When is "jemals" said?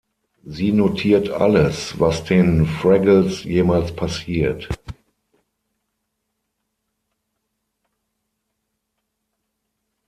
3.43-3.95